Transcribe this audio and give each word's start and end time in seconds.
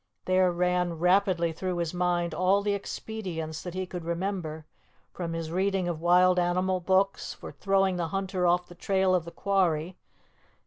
There 0.25 0.51
ran 0.51 0.97
rapidly 0.97 1.51
through 1.53 1.77
his 1.77 1.93
mind 1.93 2.33
all 2.33 2.63
the 2.63 2.73
expedients 2.73 3.61
that 3.61 3.75
he 3.75 3.85
could 3.85 4.03
remember, 4.03 4.65
from 5.13 5.33
his 5.33 5.51
reading 5.51 5.87
of 5.87 6.01
wild 6.01 6.39
animal 6.39 6.79
books, 6.79 7.35
for 7.35 7.51
throwing 7.51 7.97
the 7.97 8.07
hunter 8.07 8.47
off 8.47 8.65
the 8.67 8.73
trail 8.73 9.13
of 9.13 9.25
the 9.25 9.31
quarry. 9.31 9.97